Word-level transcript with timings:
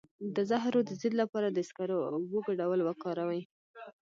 د 0.35 0.37
زهرو 0.49 0.79
د 0.85 0.89
ضد 1.01 1.13
لپاره 1.21 1.47
د 1.51 1.59
سکرو 1.69 1.97
او 2.07 2.13
اوبو 2.17 2.39
ګډول 2.47 2.79
وکاروئ 2.83 3.41